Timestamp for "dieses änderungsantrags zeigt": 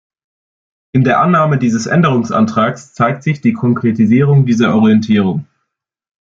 1.59-3.21